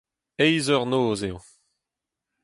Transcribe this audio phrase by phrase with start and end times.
[0.43, 1.37] Eizh eur noz eo.